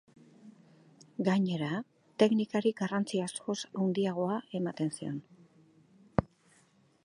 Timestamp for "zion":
4.99-5.23